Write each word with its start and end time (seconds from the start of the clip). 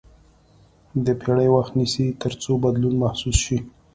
دا 1.03 1.13
پېړۍ 1.19 1.47
وخت 1.55 1.73
نیسي 1.79 2.05
تر 2.21 2.31
څو 2.41 2.51
بدلون 2.63 2.93
محسوس 3.03 3.37
شي. 3.45 3.57